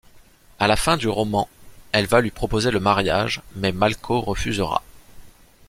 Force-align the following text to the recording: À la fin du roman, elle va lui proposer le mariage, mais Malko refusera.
À 0.57 0.65
la 0.65 0.77
fin 0.77 0.97
du 0.97 1.07
roman, 1.07 1.47
elle 1.91 2.07
va 2.07 2.21
lui 2.21 2.31
proposer 2.31 2.71
le 2.71 2.79
mariage, 2.79 3.43
mais 3.55 3.71
Malko 3.71 4.21
refusera. 4.21 4.81